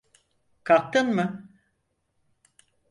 Kalktın 0.63 1.07
mı? 1.15 1.49